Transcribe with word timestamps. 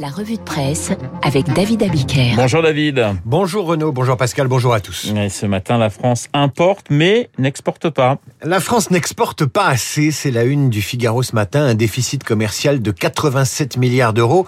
La 0.00 0.08
revue 0.08 0.36
de 0.36 0.40
presse 0.40 0.92
avec 1.20 1.52
David 1.52 1.82
Abiker. 1.82 2.32
Bonjour 2.34 2.62
David. 2.62 3.04
Bonjour 3.26 3.66
Renaud, 3.66 3.92
bonjour 3.92 4.16
Pascal, 4.16 4.48
bonjour 4.48 4.72
à 4.72 4.80
tous. 4.80 5.12
Et 5.14 5.28
ce 5.28 5.44
matin, 5.44 5.76
la 5.76 5.90
France 5.90 6.28
importe 6.32 6.86
mais 6.88 7.28
n'exporte 7.36 7.90
pas. 7.90 8.16
La 8.42 8.60
France 8.60 8.90
n'exporte 8.90 9.44
pas 9.44 9.66
assez, 9.66 10.10
c'est 10.10 10.30
la 10.30 10.44
une 10.44 10.70
du 10.70 10.80
Figaro 10.80 11.22
ce 11.22 11.34
matin, 11.34 11.66
un 11.66 11.74
déficit 11.74 12.24
commercial 12.24 12.80
de 12.80 12.90
87 12.92 13.76
milliards 13.76 14.14
d'euros. 14.14 14.46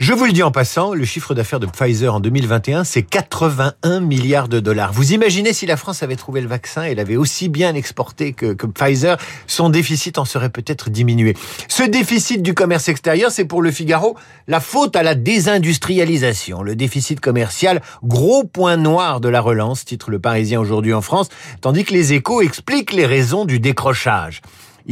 Je 0.00 0.14
vous 0.14 0.24
le 0.24 0.32
dis 0.32 0.42
en 0.42 0.50
passant, 0.50 0.94
le 0.94 1.04
chiffre 1.04 1.34
d'affaires 1.34 1.60
de 1.60 1.66
Pfizer 1.66 2.14
en 2.14 2.20
2021, 2.20 2.84
c'est 2.84 3.02
81 3.02 4.00
milliards 4.00 4.48
de 4.48 4.58
dollars. 4.58 4.94
Vous 4.94 5.12
imaginez 5.12 5.52
si 5.52 5.66
la 5.66 5.76
France 5.76 6.02
avait 6.02 6.16
trouvé 6.16 6.40
le 6.40 6.48
vaccin 6.48 6.84
et 6.84 6.94
l'avait 6.94 7.16
aussi 7.16 7.50
bien 7.50 7.74
exporté 7.74 8.32
que, 8.32 8.54
que 8.54 8.66
Pfizer, 8.66 9.18
son 9.46 9.68
déficit 9.68 10.16
en 10.16 10.24
serait 10.24 10.48
peut-être 10.48 10.88
diminué. 10.88 11.36
Ce 11.68 11.82
déficit 11.82 12.42
du 12.42 12.54
commerce 12.54 12.88
extérieur, 12.88 13.30
c'est 13.30 13.44
pour 13.44 13.60
le 13.60 13.70
Figaro 13.70 14.16
la 14.48 14.60
faute 14.60 14.96
à 14.96 15.02
la 15.02 15.14
désindustrialisation. 15.14 16.62
Le 16.62 16.76
déficit 16.76 17.20
commercial, 17.20 17.82
gros 18.02 18.44
point 18.44 18.78
noir 18.78 19.20
de 19.20 19.28
la 19.28 19.42
relance, 19.42 19.84
titre 19.84 20.10
le 20.10 20.18
Parisien 20.18 20.60
aujourd'hui 20.60 20.94
en 20.94 21.02
France, 21.02 21.28
tandis 21.60 21.84
que 21.84 21.92
les 21.92 22.14
échos 22.14 22.40
expliquent 22.40 22.94
les 22.94 23.04
raisons 23.04 23.44
du 23.44 23.60
décrochage. 23.60 24.40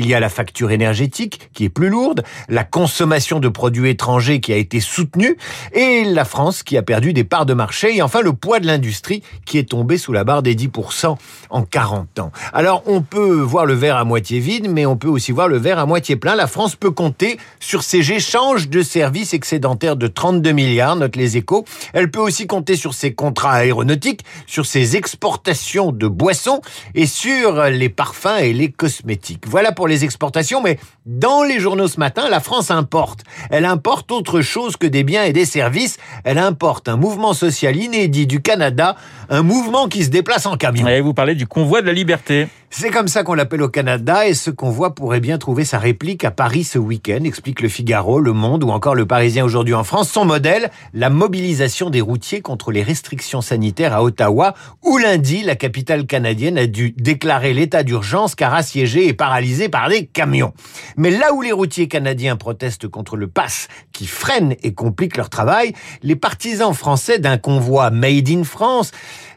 Il 0.01 0.07
y 0.07 0.15
a 0.15 0.20
la 0.20 0.29
facture 0.29 0.70
énergétique 0.70 1.51
qui 1.52 1.65
est 1.65 1.69
plus 1.69 1.88
lourde, 1.88 2.23
la 2.48 2.62
consommation 2.62 3.41
de 3.41 3.48
produits 3.48 3.91
étrangers 3.91 4.38
qui 4.38 4.52
a 4.52 4.57
été 4.57 4.79
soutenue 4.79 5.37
et 5.73 6.05
la 6.05 6.24
France 6.24 6.62
qui 6.62 6.77
a 6.77 6.83
perdu 6.83 7.12
des 7.12 7.24
parts 7.24 7.47
de 7.47 7.52
marché 7.52 7.97
et 7.97 8.01
enfin 8.01 8.21
le 8.21 8.33
poids 8.33 8.61
de 8.61 8.66
l'industrie 8.69 9.24
qui 9.45 9.59
est 9.59 9.71
tombé 9.71 9.98
sous 9.98 10.12
la 10.12 10.23
barre 10.23 10.45
des 10.45 10.55
10% 10.55 11.16
en 11.51 11.62
40 11.62 12.21
ans. 12.21 12.30
Alors 12.52 12.84
on 12.87 13.02
peut 13.02 13.41
voir 13.41 13.66
le 13.66 13.74
verre 13.74 13.97
à 13.97 14.05
moitié 14.05 14.38
vide 14.38 14.69
mais 14.71 14.87
on 14.87 14.97
peut 14.97 15.09
aussi 15.09 15.33
voir 15.33 15.48
le 15.48 15.57
verre 15.57 15.80
à 15.80 15.87
moitié 15.87 16.15
plein. 16.15 16.37
La 16.37 16.46
France 16.46 16.77
peut 16.77 16.93
compter 16.93 17.37
sur 17.59 17.83
ses 17.83 18.12
échanges 18.12 18.69
de 18.69 18.83
services 18.83 19.35
excédentaires 19.35 19.96
de 19.96 20.07
32 20.07 20.52
milliards, 20.52 20.95
note 20.95 21.16
les 21.16 21.37
échos. 21.37 21.65
Elle 21.93 22.12
peut 22.12 22.21
aussi 22.21 22.46
compter 22.46 22.77
sur 22.77 22.95
ses 22.95 23.15
contrats 23.15 23.54
aéronautiques, 23.54 24.21
sur 24.46 24.65
ses 24.65 24.95
exportations 24.95 25.91
de 25.91 26.07
boissons 26.07 26.60
et 26.95 27.07
sur 27.07 27.65
les 27.65 27.88
parfums 27.88 28.38
et 28.38 28.52
les 28.52 28.71
cosmétiques. 28.71 29.49
Voilà 29.49 29.73
pour 29.73 29.88
les 29.89 30.05
exportations, 30.05 30.63
mais 30.63 30.79
dans 31.07 31.43
les 31.43 31.59
journaux 31.59 31.89
ce 31.89 31.99
matin, 31.99 32.29
la 32.31 32.41
France 32.41 32.71
importe. 32.71 33.25
Elle 33.51 33.65
importe 33.65 34.13
autre 34.13 34.41
chose 34.41 34.77
que 34.77 34.87
des 34.87 35.03
biens 35.03 35.25
et 35.25 35.33
des 35.33 35.45
services. 35.45 35.97
Elle 36.25 36.39
importe 36.39 36.89
un 36.89 36.97
mouvement 36.97 37.33
social 37.33 37.77
inédit 37.77 38.27
du 38.27 38.41
Canada, 38.41 38.97
un 39.29 39.43
mouvement 39.43 39.89
qui 39.89 40.05
se 40.05 40.11
déplace 40.11 40.47
en 40.47 40.57
camion. 40.57 40.87
Et 40.87 41.01
vous 41.01 41.15
parlez 41.15 41.35
du 41.35 41.47
convoi 41.47 41.81
de 41.81 41.87
la 41.87 41.93
liberté. 41.93 42.49
C'est 42.71 42.91
comme 42.91 43.09
ça 43.09 43.23
qu'on 43.23 43.33
l'appelle 43.33 43.63
au 43.63 43.71
Canada 43.71 44.29
et 44.29 44.35
ce 44.35 44.51
convoi 44.51 44.95
pourrait 44.95 45.21
bien 45.21 45.39
trouver 45.39 45.65
sa 45.65 45.79
réplique 45.79 46.23
à 46.25 46.31
Paris 46.31 46.65
ce 46.65 46.79
week-end, 46.79 47.25
explique 47.25 47.63
le 47.63 47.69
Figaro, 47.69 48.21
le 48.21 48.35
Monde 48.35 48.63
ou 48.63 48.69
encore 48.69 48.95
le 48.95 49.07
Parisien 49.07 49.43
aujourd'hui 49.43 49.73
en 49.73 49.85
France. 49.85 50.11
Son 50.11 50.27
modèle, 50.27 50.71
la 50.93 51.09
mobilisation 51.09 51.89
des 51.89 52.03
routiers 52.03 52.43
contre 52.43 52.71
les 52.71 52.83
restrictions 52.83 53.41
sanitaires 53.41 53.95
à 53.95 54.03
Ottawa, 54.03 54.53
où 54.85 54.99
lundi, 54.99 55.43
la 55.43 55.57
capitale 55.57 56.05
canadienne 56.07 56.59
a 56.59 56.66
dû 56.66 56.95
déclarer 56.99 57.55
l'état 57.55 57.83
d'urgence 57.83 58.35
car 58.35 58.53
assiégée 58.53 59.09
et 59.09 59.15
paralysée 59.15 59.71
par 59.71 59.77
des 59.87 60.07
camions. 60.07 60.52
Mais 60.96 61.10
là 61.10 61.32
où 61.32 61.43
les 61.43 61.52
routiers 61.52 61.88
canadiens 61.88 62.37
protestent 62.37 62.88
contre 62.88 63.16
le 63.16 63.29
pass 63.29 63.68
qui 63.93 64.06
freine 64.06 64.56
et 64.62 64.75
complique 64.75 65.16
leur 65.16 65.31
travail, 65.31 65.72
les 66.03 66.16
partisans 66.16 66.75
français 66.75 67.19
d'un 67.19 67.38
convoi 67.38 67.91
made 67.91 68.28
in 68.28 68.44
France 68.44 68.91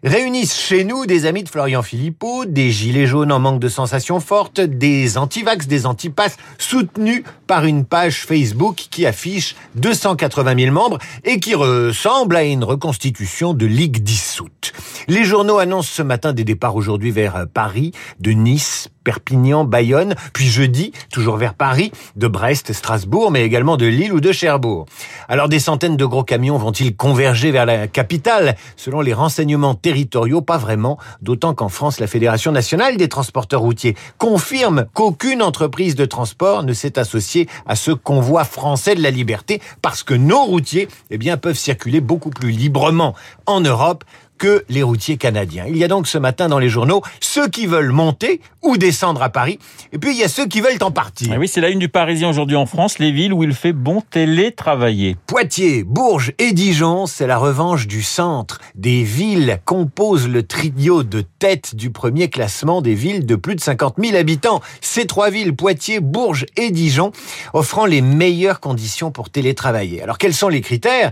réunissent 0.03 0.59
chez 0.59 0.83
nous 0.83 1.05
des 1.05 1.25
amis 1.25 1.43
de 1.43 1.49
Florian 1.49 1.83
Philippot, 1.83 2.45
des 2.45 2.71
gilets 2.71 3.05
jaunes 3.05 3.31
en 3.31 3.39
manque 3.39 3.59
de 3.59 3.69
sensations 3.69 4.19
fortes, 4.19 4.59
des 4.59 5.17
antivax, 5.17 5.67
des 5.67 5.85
antipasses, 5.85 6.37
soutenus 6.57 7.23
par 7.45 7.65
une 7.65 7.85
page 7.85 8.25
Facebook 8.25 8.87
qui 8.89 9.05
affiche 9.05 9.55
280 9.75 10.55
000 10.57 10.73
membres 10.73 10.97
et 11.23 11.39
qui 11.39 11.53
ressemble 11.53 12.35
à 12.35 12.43
une 12.43 12.63
reconstitution 12.63 13.53
de 13.53 13.67
ligue 13.67 14.01
dissoute. 14.01 14.73
Les 15.07 15.23
journaux 15.23 15.59
annoncent 15.59 15.91
ce 15.91 16.01
matin 16.01 16.33
des 16.33 16.43
départs 16.43 16.75
aujourd'hui 16.75 17.11
vers 17.11 17.45
Paris, 17.53 17.91
de 18.19 18.31
Nice, 18.31 18.89
Perpignan, 19.03 19.63
Bayonne, 19.63 20.15
puis 20.33 20.47
jeudi, 20.47 20.91
toujours 21.11 21.37
vers 21.37 21.53
Paris, 21.53 21.91
de 22.15 22.27
Brest, 22.27 22.73
Strasbourg, 22.73 23.31
mais 23.31 23.43
également 23.43 23.77
de 23.77 23.85
Lille 23.85 24.13
ou 24.13 24.19
de 24.19 24.31
Cherbourg. 24.31 24.85
Alors 25.27 25.49
des 25.49 25.59
centaines 25.59 25.97
de 25.97 26.05
gros 26.05 26.23
camions 26.23 26.57
vont-ils 26.57 26.95
converger 26.95 27.51
vers 27.51 27.65
la 27.65 27.87
capitale? 27.87 28.55
Selon 28.75 29.01
les 29.01 29.13
renseignements 29.13 29.75
territoriaux, 29.75 30.41
pas 30.41 30.57
vraiment, 30.57 30.97
d'autant 31.21 31.53
qu'en 31.53 31.69
France, 31.69 31.99
la 31.99 32.07
Fédération 32.07 32.51
nationale 32.51 32.97
des 32.97 33.09
transporteurs 33.09 33.61
routiers 33.61 33.95
confirme 34.17 34.85
qu'aucune 34.93 35.41
entreprise 35.41 35.95
de 35.95 36.05
transport 36.05 36.63
ne 36.63 36.73
s'est 36.73 36.99
associée 36.99 37.47
à 37.65 37.75
ce 37.75 37.91
convoi 37.91 38.43
français 38.43 38.95
de 38.95 39.01
la 39.01 39.11
liberté, 39.11 39.61
parce 39.81 40.03
que 40.03 40.13
nos 40.13 40.43
routiers 40.43 40.87
eh 41.09 41.17
bien, 41.17 41.37
peuvent 41.37 41.57
circuler 41.57 42.01
beaucoup 42.01 42.29
plus 42.29 42.51
librement 42.51 43.15
en 43.45 43.61
Europe 43.61 44.03
que 44.41 44.65
les 44.69 44.81
routiers 44.81 45.17
canadiens. 45.17 45.65
Il 45.67 45.77
y 45.77 45.83
a 45.83 45.87
donc 45.87 46.07
ce 46.07 46.17
matin 46.17 46.49
dans 46.49 46.57
les 46.57 46.67
journaux 46.67 47.03
ceux 47.19 47.47
qui 47.47 47.67
veulent 47.67 47.91
monter 47.91 48.41
ou 48.63 48.75
descendre 48.75 49.21
à 49.21 49.29
Paris, 49.29 49.59
et 49.93 49.99
puis 49.99 50.13
il 50.13 50.17
y 50.17 50.23
a 50.23 50.27
ceux 50.27 50.47
qui 50.47 50.61
veulent 50.61 50.81
en 50.81 50.89
partir. 50.89 51.29
Ah 51.31 51.37
oui, 51.37 51.47
c'est 51.47 51.61
la 51.61 51.69
une 51.69 51.77
du 51.77 51.89
Parisien 51.89 52.27
aujourd'hui 52.27 52.55
en 52.55 52.65
France, 52.65 52.97
les 52.97 53.11
villes 53.11 53.33
où 53.33 53.43
il 53.43 53.53
fait 53.53 53.71
bon 53.71 54.01
télétravailler. 54.01 55.15
Poitiers, 55.27 55.83
Bourges 55.83 56.33
et 56.39 56.53
Dijon, 56.53 57.05
c'est 57.05 57.27
la 57.27 57.37
revanche 57.37 57.85
du 57.85 58.01
centre. 58.01 58.59
Des 58.73 59.03
villes 59.03 59.59
composent 59.63 60.27
le 60.27 60.41
trio 60.41 61.03
de 61.03 61.21
tête 61.21 61.75
du 61.75 61.91
premier 61.91 62.29
classement 62.29 62.81
des 62.81 62.95
villes 62.95 63.27
de 63.27 63.35
plus 63.35 63.53
de 63.53 63.61
50 63.61 63.97
000 64.03 64.17
habitants. 64.17 64.61
Ces 64.81 65.05
trois 65.05 65.29
villes, 65.29 65.55
Poitiers, 65.55 65.99
Bourges 65.99 66.47
et 66.57 66.71
Dijon, 66.71 67.11
offrant 67.53 67.85
les 67.85 68.01
meilleures 68.01 68.59
conditions 68.59 69.11
pour 69.11 69.29
télétravailler. 69.29 70.01
Alors 70.01 70.17
quels 70.17 70.33
sont 70.33 70.49
les 70.49 70.61
critères? 70.61 71.11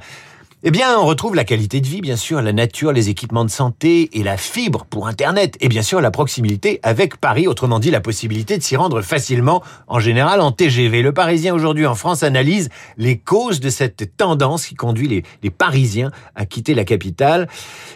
Eh 0.61 0.71
bien, 0.71 0.99
on 0.99 1.05
retrouve 1.05 1.35
la 1.35 1.45
qualité 1.45 1.79
de 1.79 1.87
vie, 1.87 2.01
bien 2.01 2.17
sûr, 2.17 2.41
la 2.41 2.51
nature, 2.51 2.91
les 2.91 3.07
équipements 3.07 3.45
de 3.45 3.49
santé 3.49 4.09
et 4.11 4.23
la 4.23 4.35
fibre 4.35 4.83
pour 4.83 5.07
Internet. 5.07 5.55
Et 5.61 5.69
bien 5.69 5.83
sûr, 5.83 6.01
la 6.01 6.11
proximité 6.11 6.81
avec 6.83 7.15
Paris, 7.15 7.47
autrement 7.47 7.79
dit, 7.79 7.91
la 7.91 8.01
possibilité 8.01 8.57
de 8.57 8.61
s'y 8.61 8.75
rendre 8.75 9.01
facilement, 9.01 9.63
en 9.87 10.01
général 10.01 10.41
en 10.41 10.51
TGV. 10.51 11.01
Le 11.01 11.13
Parisien 11.13 11.55
aujourd'hui 11.55 11.85
en 11.85 11.95
France 11.95 12.23
analyse 12.23 12.67
les 12.97 13.17
causes 13.17 13.61
de 13.61 13.69
cette 13.69 14.17
tendance 14.17 14.65
qui 14.65 14.75
conduit 14.75 15.23
les, 15.41 15.49
Parisiens 15.49 16.11
à 16.35 16.45
quitter 16.45 16.73
la 16.73 16.83
capitale 16.83 17.47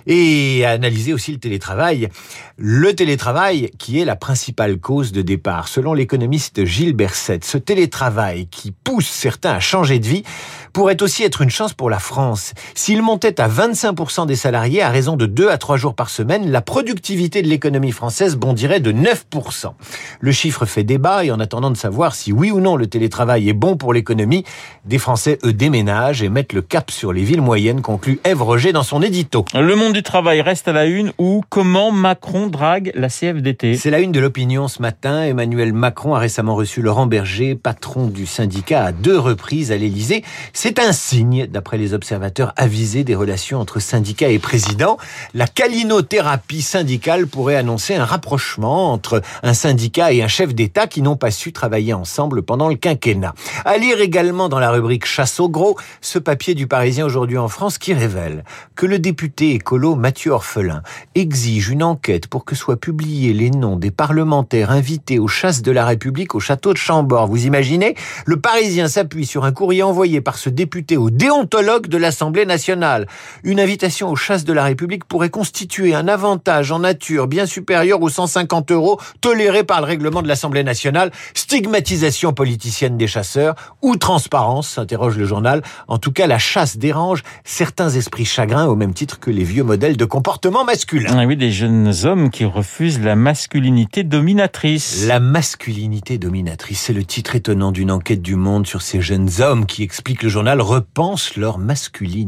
et 0.08 0.64
à 0.64 0.70
analyser 0.70 1.12
aussi 1.12 1.34
le 1.34 1.40
télétravail. 1.40 2.08
Le 2.56 2.94
télétravail 2.96 3.72
qui 3.78 4.00
est 4.00 4.06
la 4.06 4.16
principale 4.16 4.78
cause 4.78 5.12
de 5.12 5.22
départ. 5.22 5.68
Selon 5.68 5.94
l'économiste 5.94 6.64
Gilles 6.64 6.94
Berset, 6.94 7.42
ce 7.44 7.58
télétravail 7.58 8.48
qui 8.48 8.72
pousse 8.72 9.08
certains 9.08 9.52
à 9.52 9.60
changer 9.60 10.00
de 10.00 10.08
vie 10.08 10.24
pourrait 10.72 11.02
aussi 11.04 11.24
être 11.24 11.42
une 11.42 11.50
chance 11.50 11.74
pour 11.74 11.90
la 11.90 12.00
France. 12.00 12.53
S'il 12.76 13.02
montait 13.02 13.40
à 13.40 13.48
25% 13.48 14.26
des 14.26 14.36
salariés 14.36 14.82
à 14.82 14.90
raison 14.90 15.16
de 15.16 15.26
2 15.26 15.50
à 15.50 15.58
3 15.58 15.78
jours 15.78 15.96
par 15.96 16.10
semaine, 16.10 16.52
la 16.52 16.62
productivité 16.62 17.42
de 17.42 17.48
l'économie 17.48 17.92
française 17.92 18.36
bondirait 18.36 18.80
de 18.80 18.92
9%. 18.92 19.74
Le 20.20 20.32
chiffre 20.32 20.66
fait 20.66 20.84
débat 20.84 21.26
et 21.26 21.32
en 21.32 21.40
attendant 21.40 21.72
de 21.72 21.78
savoir 21.78 22.16
si 22.16 22.32
oui 22.32 22.52
ou 22.52 22.60
non 22.60 22.76
le 22.76 22.88
télétravail 22.88 23.50
est 23.50 23.54
bon 23.54 23.78
pour 23.78 23.94
l'économie, 23.94 24.44
des 24.86 24.98
Français, 24.98 25.40
eux, 25.44 25.54
déménagent 25.54 26.24
et 26.24 26.30
mettent 26.30 26.54
le 26.54 26.62
cap 26.62 26.92
sur 26.92 27.14
les 27.14 27.24
villes 27.24 27.42
moyennes, 27.42 27.82
conclut 27.82 28.20
Ève 28.24 28.42
Roger 28.42 28.74
dans 28.74 28.84
son 28.84 29.02
édito. 29.02 29.46
Le 29.54 29.76
monde 29.76 29.94
du 29.94 30.04
travail 30.04 30.42
reste 30.42 30.68
à 30.68 30.74
la 30.74 30.86
une 30.86 31.12
ou 31.18 31.42
comment 31.50 31.92
Macron 31.92 32.48
drague 32.48 32.92
la 32.96 33.10
CFDT. 33.10 33.76
C'est 33.76 33.90
la 33.90 34.00
une 34.00 34.12
de 34.12 34.20
l'opinion 34.20 34.68
ce 34.68 34.82
matin. 34.82 35.24
Emmanuel 35.24 35.74
Macron 35.74 36.16
a 36.16 36.20
récemment 36.20 36.56
reçu 36.56 36.82
Laurent 36.82 37.08
Berger, 37.08 37.56
patron 37.56 38.08
du 38.08 38.26
syndicat, 38.26 38.84
à 38.84 38.92
deux 38.92 39.18
reprises 39.18 39.72
à 39.72 39.78
l'Élysée. 39.78 40.24
C'est 40.52 40.80
un 40.80 40.92
signe, 40.92 41.48
d'après 41.48 41.78
les 41.78 41.94
observateurs 41.94 42.43
avisés 42.58 43.04
des 43.04 43.16
relations 43.16 43.60
entre 43.60 43.80
syndicats 43.80 44.28
et 44.28 44.40
président. 44.40 44.98
La 45.34 45.48
calinothérapie 45.48 46.62
syndicale 46.62 47.28
pourrait 47.28 47.56
annoncer 47.56 47.96
un 47.96 48.04
rapprochement 48.04 48.92
entre 48.92 49.22
un 49.44 49.54
syndicat 49.54 50.12
et 50.12 50.22
un 50.22 50.28
chef 50.28 50.54
d'État 50.54 50.88
qui 50.88 51.02
n'ont 51.02 51.16
pas 51.16 51.32
su 51.32 51.54
travailler 51.54 51.94
ensemble 51.94 52.42
pendant 52.42 52.68
le 52.68 52.76
quinquennat. 52.76 53.34
À 53.64 53.78
lire 53.78 54.02
également 54.02 54.50
dans 54.50 54.60
la 54.60 54.72
rubrique 54.72 55.06
Chasse 55.06 55.40
au 55.40 55.48
gros, 55.48 55.78
ce 56.02 56.20
papier 56.20 56.56
du 56.56 56.68
Parisien 56.68 57.06
aujourd'hui 57.06 57.38
en 57.38 57.48
France 57.48 57.78
qui 57.78 57.94
révèle 57.94 58.44
que 58.76 58.86
le 58.86 59.00
député 59.00 59.52
écolo 59.52 59.96
Mathieu 59.96 60.32
Orphelin 60.32 60.82
exige 61.16 61.70
une 61.70 61.84
enquête 61.84 62.28
pour 62.28 62.46
que 62.46 62.56
soient 62.56 62.78
publiés 62.78 63.34
les 63.34 63.52
noms 63.52 63.78
des 63.78 63.92
parlementaires 63.92 64.72
invités 64.72 65.20
aux 65.20 65.28
chasses 65.28 65.62
de 65.62 65.72
la 65.72 65.86
République 65.86 66.36
au 66.36 66.40
château 66.40 66.74
de 66.74 66.78
Chambord. 66.78 67.28
Vous 67.28 67.46
imaginez? 67.46 67.96
Le 68.26 68.40
Parisien 68.40 68.88
s'appuie 68.88 69.26
sur 69.26 69.46
un 69.46 69.52
courrier 69.52 69.84
envoyé 69.84 70.22
par 70.22 70.38
ce 70.38 70.50
député 70.50 70.98
au 70.98 71.10
déontologue 71.10 71.88
de 71.88 71.98
l'Assemblée 71.98 72.33
nationale. 72.46 73.08
Une 73.44 73.60
invitation 73.60 74.10
aux 74.10 74.16
chasses 74.16 74.44
de 74.44 74.54
la 74.54 74.64
République 74.64 75.06
pourrait 75.06 75.30
constituer 75.30 75.96
un 75.96 76.08
avantage 76.08 76.72
en 76.72 76.80
nature 76.80 77.28
bien 77.28 77.46
supérieur 77.46 78.02
aux 78.02 78.10
150 78.10 78.72
euros 78.72 79.00
tolérés 79.22 79.64
par 79.64 79.80
le 79.82 79.88
règlement 79.88 80.22
de 80.22 80.28
l'Assemblée 80.28 80.64
nationale. 80.64 81.12
Stigmatisation 81.34 82.34
politicienne 82.34 82.98
des 82.98 83.08
chasseurs 83.08 83.56
ou 83.82 83.96
transparence, 83.96 84.70
s'interroge 84.70 85.18
le 85.18 85.26
journal. 85.26 85.62
En 85.88 85.98
tout 85.98 86.12
cas, 86.12 86.28
la 86.28 86.40
chasse 86.40 86.78
dérange 86.78 87.24
certains 87.44 87.90
esprits 87.90 88.26
chagrins 88.26 88.66
au 88.66 88.76
même 88.76 88.94
titre 88.94 89.20
que 89.20 89.32
les 89.32 89.44
vieux 89.44 89.64
modèles 89.64 89.98
de 89.98 90.06
comportement 90.06 90.66
masculin. 90.66 91.16
Ah 91.18 91.26
oui, 91.26 91.38
des 91.38 91.52
jeunes 91.52 91.94
hommes 92.04 92.30
qui 92.30 92.46
refusent 92.46 93.00
la 93.00 93.16
masculinité 93.16 94.04
dominatrice. 94.04 95.06
La 95.08 95.20
masculinité 95.20 96.18
dominatrice, 96.18 96.82
c'est 96.82 96.94
le 96.94 97.06
titre 97.06 97.36
étonnant 97.36 97.72
d'une 97.72 97.92
enquête 97.92 98.22
du 98.22 98.36
Monde 98.36 98.66
sur 98.68 98.82
ces 98.82 99.02
jeunes 99.02 99.30
hommes 99.40 99.66
qui 99.66 99.84
explique 99.84 100.24
le 100.24 100.30
journal 100.30 100.62
repensent 100.62 101.34
leur 101.38 101.58
masculinité. 101.58 102.23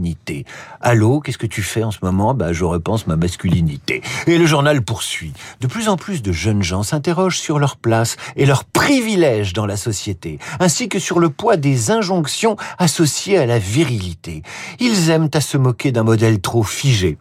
Allô, 0.82 1.20
qu'est-ce 1.20 1.38
que 1.38 1.46
tu 1.46 1.62
fais 1.62 1.84
en 1.84 1.92
ce 1.92 2.00
moment? 2.02 2.34
Bah, 2.34 2.54
je 2.54 2.64
repense 2.64 3.08
ma 3.08 3.16
masculinité. 3.16 4.02
Et 4.28 4.38
le 4.38 4.46
journal 4.46 4.82
poursuit. 4.82 5.34
De 5.62 5.68
plus 5.68 5.90
en 5.90 5.98
plus 5.98 6.22
de 6.22 6.32
jeunes 6.32 6.64
gens 6.64 6.84
s'interrogent 6.84 7.40
sur 7.40 7.60
leur 7.60 7.78
place 7.78 8.18
et 8.36 8.46
leurs 8.46 8.66
privilèges 8.66 9.54
dans 9.54 9.66
la 9.66 9.78
société, 9.78 10.40
ainsi 10.60 10.90
que 10.90 11.00
sur 11.00 11.20
le 11.20 11.30
poids 11.30 11.58
des 11.58 11.92
injonctions 11.92 12.56
associées 12.78 13.38
à 13.38 13.46
la 13.46 13.60
virilité. 13.60 14.44
Ils 14.80 15.10
aiment 15.10 15.30
à 15.34 15.42
se 15.42 15.58
moquer 15.58 15.92
d'un 15.92 16.04
modèle 16.04 16.40
trop 16.40 16.64
figé. 16.64 17.18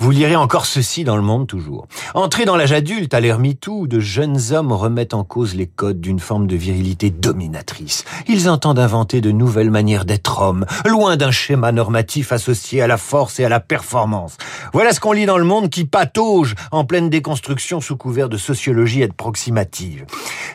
Vous 0.00 0.12
lirez 0.12 0.36
encore 0.36 0.66
ceci 0.66 1.02
dans 1.02 1.16
le 1.16 1.22
monde 1.22 1.48
toujours. 1.48 1.88
Entrés 2.14 2.44
dans 2.44 2.54
l'âge 2.54 2.72
adulte, 2.72 3.14
à 3.14 3.20
l'ère 3.20 3.40
MeToo, 3.40 3.88
de 3.88 3.98
jeunes 3.98 4.38
hommes 4.52 4.72
remettent 4.72 5.12
en 5.12 5.24
cause 5.24 5.56
les 5.56 5.66
codes 5.66 6.00
d'une 6.00 6.20
forme 6.20 6.46
de 6.46 6.54
virilité 6.54 7.10
dominatrice. 7.10 8.04
Ils 8.28 8.48
entendent 8.48 8.78
inventer 8.78 9.20
de 9.20 9.32
nouvelles 9.32 9.72
manières 9.72 10.04
d'être 10.04 10.40
homme, 10.40 10.66
loin 10.86 11.16
d'un 11.16 11.32
schéma 11.32 11.72
normatif 11.72 12.07
associé 12.30 12.82
à 12.82 12.86
la 12.86 12.96
force 12.96 13.38
et 13.38 13.44
à 13.44 13.48
la 13.48 13.60
performance. 13.60 14.36
Voilà 14.72 14.92
ce 14.92 15.00
qu'on 15.00 15.12
lit 15.12 15.26
dans 15.26 15.38
le 15.38 15.44
monde 15.44 15.68
qui 15.68 15.84
patauge 15.84 16.54
en 16.72 16.84
pleine 16.84 17.10
déconstruction 17.10 17.80
sous 17.80 17.96
couvert 17.96 18.28
de 18.28 18.36
sociologie 18.36 19.02
et 19.02 19.08
de 19.08 19.12
proximative. 19.12 20.04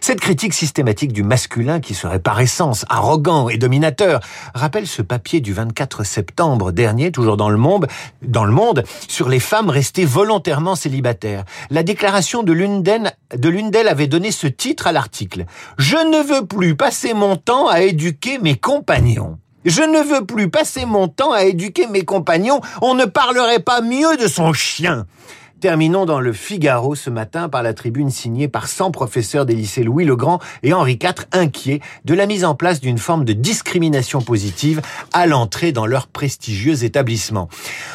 Cette 0.01 0.19
critique 0.19 0.53
systématique 0.53 1.13
du 1.13 1.23
masculin 1.23 1.79
qui 1.79 1.93
serait 1.93 2.19
par 2.19 2.41
essence 2.41 2.85
arrogant 2.89 3.49
et 3.49 3.57
dominateur 3.57 4.19
rappelle 4.53 4.87
ce 4.87 5.01
papier 5.01 5.39
du 5.39 5.53
24 5.53 6.03
septembre 6.03 6.71
dernier, 6.71 7.11
toujours 7.11 7.37
dans 7.37 7.49
le 7.49 7.57
monde, 7.57 7.87
dans 8.21 8.45
le 8.45 8.51
monde, 8.51 8.83
sur 9.07 9.29
les 9.29 9.39
femmes 9.39 9.69
restées 9.69 10.05
volontairement 10.05 10.75
célibataires. 10.75 11.45
La 11.69 11.83
déclaration 11.83 12.43
de 12.43 12.51
l'une 12.51 12.81
d'elles 12.81 13.87
avait 13.87 14.07
donné 14.07 14.31
ce 14.31 14.47
titre 14.47 14.87
à 14.87 14.91
l'article. 14.91 15.45
Je 15.77 15.97
ne 15.97 16.23
veux 16.23 16.45
plus 16.45 16.75
passer 16.75 17.13
mon 17.13 17.35
temps 17.35 17.67
à 17.67 17.81
éduquer 17.81 18.39
mes 18.39 18.55
compagnons. 18.55 19.37
Je 19.65 19.81
ne 19.81 19.99
veux 19.99 20.25
plus 20.25 20.49
passer 20.49 20.85
mon 20.85 21.07
temps 21.07 21.31
à 21.31 21.43
éduquer 21.43 21.87
mes 21.87 22.03
compagnons. 22.03 22.61
On 22.81 22.95
ne 22.95 23.05
parlerait 23.05 23.59
pas 23.59 23.81
mieux 23.81 24.17
de 24.17 24.27
son 24.27 24.53
chien. 24.53 25.05
Terminons 25.63 26.05
dans 26.05 26.19
le 26.19 26.33
Figaro 26.33 26.93
ce 26.93 27.09
matin 27.09 27.47
par 27.47 27.63
la 27.63 27.73
tribune 27.73 28.09
signée 28.09 28.49
par 28.49 28.67
100 28.67 28.91
professeurs 28.91 29.45
des 29.45 29.55
lycées 29.55 29.83
Louis 29.83 30.03
le 30.03 30.17
Grand 30.17 30.39
et 30.61 30.73
Henri 30.73 30.99
IV 31.01 31.25
inquiets 31.31 31.79
de 32.03 32.13
la 32.13 32.25
mise 32.25 32.43
en 32.43 32.53
place 32.53 32.81
d'une 32.81 32.97
forme 32.97 33.23
de 33.23 33.31
discrimination 33.31 34.19
positive 34.19 34.81
à 35.13 35.25
l'entrée 35.25 35.71
dans 35.71 35.85
leur 35.85 36.07
prestigieux 36.07 36.83
établissement. 36.83 37.47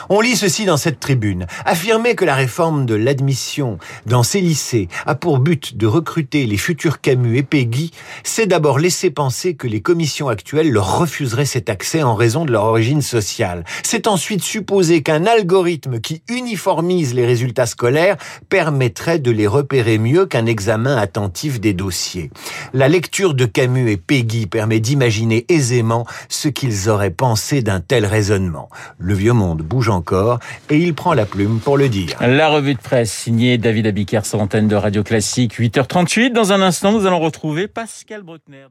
On 0.08 0.22
lit 0.22 0.34
ceci 0.34 0.64
dans 0.64 0.78
cette 0.78 0.98
tribune. 0.98 1.46
Affirmer 1.66 2.14
que 2.14 2.24
la 2.24 2.36
réforme 2.36 2.86
de 2.86 2.94
l'admission 2.94 3.76
dans 4.06 4.22
ces 4.22 4.40
lycées 4.40 4.88
a 5.04 5.14
pour 5.14 5.38
but 5.38 5.76
de 5.76 5.86
recruter 5.86 6.46
les 6.46 6.56
futurs 6.56 7.02
Camus 7.02 7.36
et 7.36 7.42
Peggy, 7.42 7.90
c'est 8.24 8.46
d'abord 8.46 8.78
laisser 8.78 9.10
penser 9.10 9.56
que 9.56 9.66
les 9.66 9.82
commissions 9.82 10.30
actuelles 10.30 10.70
leur 10.70 10.98
refuseraient 10.98 11.44
cet 11.44 11.68
accès 11.68 12.02
en 12.02 12.14
raison 12.14 12.46
de 12.46 12.50
leur 12.50 12.64
origine 12.64 13.02
sociale. 13.02 13.64
C'est 13.82 14.06
ensuite 14.06 14.42
supposer 14.42 15.02
qu'un 15.02 15.26
algorithme 15.26 16.00
qui 16.00 16.22
uniformise 16.30 17.12
les 17.12 17.26
résultats 17.26 17.57
scolaire 17.66 18.16
permettrait 18.48 19.18
de 19.18 19.30
les 19.30 19.46
repérer 19.46 19.98
mieux 19.98 20.26
qu'un 20.26 20.46
examen 20.46 20.96
attentif 20.96 21.60
des 21.60 21.74
dossiers. 21.74 22.30
La 22.72 22.88
lecture 22.88 23.34
de 23.34 23.44
Camus 23.44 23.90
et 23.90 23.96
Peggy 23.96 24.46
permet 24.46 24.80
d'imaginer 24.80 25.46
aisément 25.48 26.06
ce 26.28 26.48
qu'ils 26.48 26.88
auraient 26.88 27.10
pensé 27.10 27.62
d'un 27.62 27.80
tel 27.80 28.06
raisonnement. 28.06 28.68
Le 28.98 29.14
vieux 29.14 29.32
monde 29.32 29.62
bouge 29.62 29.88
encore 29.88 30.40
et 30.70 30.78
il 30.78 30.94
prend 30.94 31.14
la 31.14 31.26
plume 31.26 31.60
pour 31.60 31.76
le 31.76 31.88
dire. 31.88 32.16
La 32.20 32.48
revue 32.48 32.74
de 32.74 32.80
presse 32.80 33.12
signée 33.12 33.58
David 33.58 33.86
Abiker 33.86 34.24
sur 34.24 34.38
de 34.48 34.76
Radio 34.76 35.02
Classique, 35.02 35.58
8h38. 35.58 36.32
Dans 36.32 36.52
un 36.52 36.62
instant, 36.62 36.92
nous 36.92 37.06
allons 37.06 37.20
retrouver 37.20 37.68
Pascal 37.68 38.22
Bruckner. 38.22 38.66